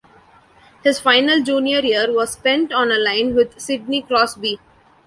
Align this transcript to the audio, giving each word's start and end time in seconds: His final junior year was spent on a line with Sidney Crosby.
His 0.83 0.99
final 0.99 1.43
junior 1.43 1.81
year 1.81 2.11
was 2.11 2.33
spent 2.33 2.73
on 2.73 2.89
a 2.91 2.97
line 2.97 3.35
with 3.35 3.61
Sidney 3.61 4.01
Crosby. 4.01 4.59